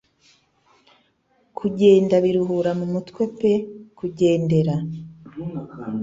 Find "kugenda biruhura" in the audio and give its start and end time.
1.57-2.71